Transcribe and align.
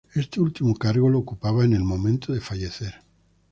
Este 0.15 0.41
último 0.41 0.73
cargo 0.73 1.09
lo 1.11 1.19
ocupaba 1.19 1.61
al 1.61 1.69
momento 1.83 2.33
de 2.33 2.41
fallecer. 2.41 3.03